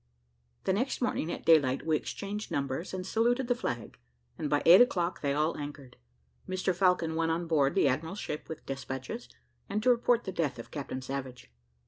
[0.63, 3.99] The next morning at daylight we exchanged numbers, and saluted the flag,
[4.35, 5.95] and by eight o'clock they all anchored.
[6.49, 9.29] Mr Falcon went on board the admiral's ship with despatches,
[9.69, 11.51] and to report the death of Captain Savage.